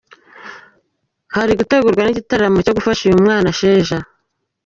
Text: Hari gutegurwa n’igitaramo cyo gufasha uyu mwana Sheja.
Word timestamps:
Hari 1.35 1.51
gutegurwa 1.59 2.01
n’igitaramo 2.03 2.59
cyo 2.65 2.75
gufasha 2.77 3.01
uyu 3.03 3.21
mwana 3.23 3.47
Sheja. 3.59 3.97